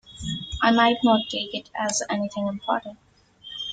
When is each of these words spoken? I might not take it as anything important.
I 0.63 0.71
might 0.71 0.97
not 1.03 1.29
take 1.29 1.53
it 1.53 1.69
as 1.79 2.01
anything 2.09 2.47
important. 2.47 2.97